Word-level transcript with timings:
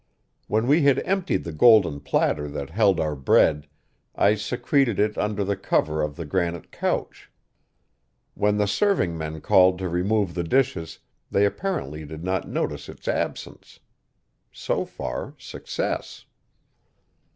When 0.47 0.65
we 0.65 0.81
had 0.81 1.03
emptied 1.05 1.43
the 1.43 1.51
golden 1.51 1.99
platter 1.99 2.47
that 2.47 2.71
held 2.71 2.99
our 2.99 3.15
bread," 3.15 3.67
I 4.15 4.33
secreted 4.33 4.99
it 4.99 5.15
under 5.15 5.43
the 5.43 5.55
cover 5.55 6.01
of 6.01 6.15
the 6.15 6.25
granite 6.25 6.71
couch. 6.71 7.29
When 8.33 8.57
the 8.57 8.65
serving 8.65 9.15
men 9.15 9.41
called 9.41 9.77
to 9.77 9.87
remove 9.87 10.33
the 10.33 10.43
dishes 10.43 10.97
they 11.29 11.45
apparently 11.45 12.03
did 12.03 12.23
not 12.23 12.49
notice 12.49 12.89
its 12.89 13.07
absence. 13.07 13.79
So 14.51 14.85
far, 14.85 15.35
success. 15.37 16.25